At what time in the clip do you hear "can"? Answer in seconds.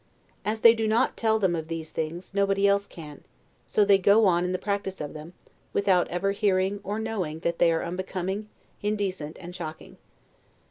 2.87-3.23